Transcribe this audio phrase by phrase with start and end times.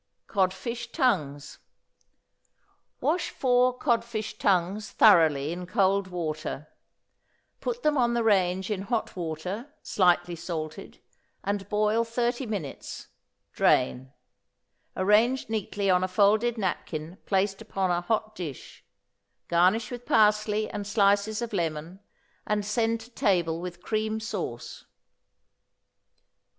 [0.25, 1.59] =Codfish Tongues.=
[3.01, 6.69] Wash four codfish tongues thoroughly in cold water;
[7.59, 10.99] put them on the range in hot water, slightly salted,
[11.43, 13.09] and boil thirty minutes;
[13.53, 14.11] drain;
[14.97, 18.83] arrange neatly on a folded napkin placed upon a hot dish;
[19.49, 21.99] garnish with parsley and slices of lemon,
[22.47, 24.85] and send to table with cream sauce.